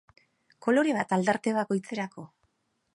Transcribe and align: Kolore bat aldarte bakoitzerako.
Kolore 0.67 0.95
bat 0.99 1.15
aldarte 1.19 1.55
bakoitzerako. 1.59 2.29